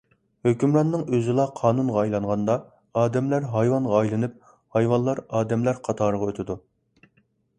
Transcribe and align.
ھۆكۈمراننىڭ 0.45 1.01
ئۆزىلا 1.15 1.43
قانۇنغا 1.59 1.99
ئايلانغاندا، 2.05 2.55
ئادەملەر 3.01 3.45
ھايۋانغا 3.51 3.99
ئايلىنىپ، 3.99 4.39
ھايۋانلار 4.81 5.21
ئادەملەر 5.41 5.83
قاتارىغا 5.89 6.31
ئۆتىدۇ 6.31 6.57